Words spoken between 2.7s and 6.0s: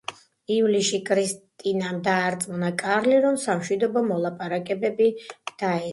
კარლი რომ სამშვიდობო მოლაპარაკებები დაეწყო.